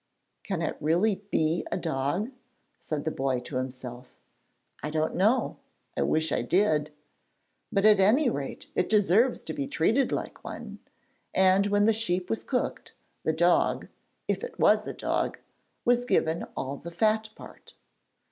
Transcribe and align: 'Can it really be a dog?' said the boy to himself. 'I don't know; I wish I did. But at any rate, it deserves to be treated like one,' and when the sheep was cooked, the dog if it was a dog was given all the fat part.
'Can 0.41 0.63
it 0.63 0.77
really 0.79 1.21
be 1.29 1.63
a 1.71 1.77
dog?' 1.77 2.31
said 2.79 3.03
the 3.05 3.11
boy 3.11 3.39
to 3.41 3.57
himself. 3.57 4.07
'I 4.81 4.89
don't 4.89 5.13
know; 5.15 5.57
I 5.95 6.01
wish 6.01 6.31
I 6.31 6.41
did. 6.41 6.89
But 7.71 7.85
at 7.85 7.99
any 7.99 8.27
rate, 8.27 8.65
it 8.73 8.89
deserves 8.89 9.43
to 9.43 9.53
be 9.53 9.67
treated 9.67 10.11
like 10.11 10.43
one,' 10.43 10.79
and 11.35 11.67
when 11.67 11.85
the 11.85 11.93
sheep 11.93 12.31
was 12.31 12.41
cooked, 12.43 12.95
the 13.21 13.31
dog 13.33 13.89
if 14.27 14.43
it 14.43 14.57
was 14.59 14.87
a 14.87 14.93
dog 14.93 15.37
was 15.85 16.03
given 16.03 16.47
all 16.57 16.77
the 16.77 16.89
fat 16.89 17.29
part. 17.35 17.75